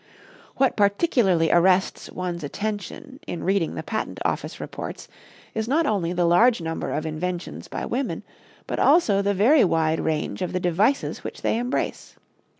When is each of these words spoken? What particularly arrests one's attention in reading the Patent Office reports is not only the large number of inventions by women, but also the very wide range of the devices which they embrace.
What 0.55 0.75
particularly 0.75 1.51
arrests 1.51 2.09
one's 2.09 2.43
attention 2.43 3.19
in 3.27 3.43
reading 3.43 3.75
the 3.75 3.83
Patent 3.83 4.19
Office 4.25 4.59
reports 4.59 5.07
is 5.53 5.67
not 5.67 5.85
only 5.85 6.11
the 6.11 6.25
large 6.25 6.59
number 6.59 6.91
of 6.91 7.05
inventions 7.05 7.67
by 7.67 7.85
women, 7.85 8.23
but 8.65 8.79
also 8.79 9.21
the 9.21 9.35
very 9.35 9.63
wide 9.63 9.99
range 9.99 10.41
of 10.41 10.53
the 10.53 10.59
devices 10.59 11.23
which 11.23 11.43
they 11.43 11.55
embrace. 11.59 12.15